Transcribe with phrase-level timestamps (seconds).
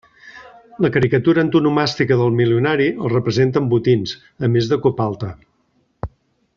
[0.85, 4.15] La caricatura antonomàstica del milionari el representa amb botins,
[4.47, 5.31] a més de copalta.